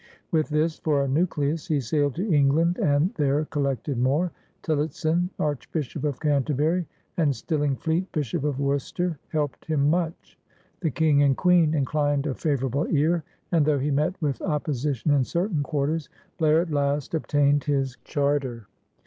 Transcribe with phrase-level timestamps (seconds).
[0.31, 4.31] With this for a nucleus he sailed to England and there collected more.
[4.63, 10.39] Tillotson, Archbishop of Canter bury, and Stillingfleet, Bishop of Worcester, helped him much.
[10.79, 15.11] The King and Queen inclined a favor able ear, and, though he met with opposition
[15.11, 16.09] in certain quarters,
[16.39, 18.65] Blair at last obtained his char ter.